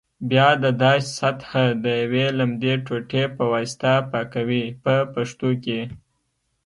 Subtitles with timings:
[0.29, 5.81] بیا د داش سطحه د یوې لمدې ټوټې په واسطه پاکوي په پښتو کې.